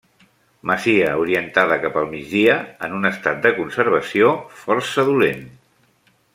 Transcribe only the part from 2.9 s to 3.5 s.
un estat